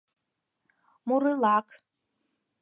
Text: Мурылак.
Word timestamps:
Мурылак. 1.07 1.67